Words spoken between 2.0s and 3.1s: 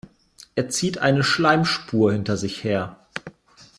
hinter sich her.